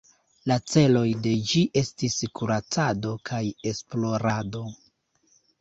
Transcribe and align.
La 0.51 0.55
celoj 0.71 1.03
de 1.27 1.33
ĝi 1.51 1.61
estis 1.83 2.17
kuracado 2.39 3.13
kaj 3.31 3.45
esplorado. 3.73 4.65